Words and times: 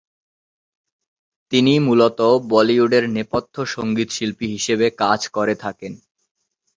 তিনি 1.51 1.73
মূলত 1.79 2.19
বলিউডের 2.51 3.05
নেপথ্য 3.09 3.55
সঙ্গীতশিল্পী 3.67 4.47
হিসেবে 4.47 4.85
কাজ 5.01 5.21
করে 5.27 5.53
থাকেন। 5.55 5.93